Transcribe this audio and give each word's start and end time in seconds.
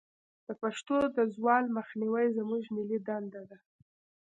د 0.45 0.47
پښتو 0.61 0.97
د 1.15 1.17
زوال 1.35 1.65
مخنیوی 1.77 2.27
زموږ 2.37 2.63
ملي 2.75 2.99
دندې 3.07 3.43
ده. 3.49 3.57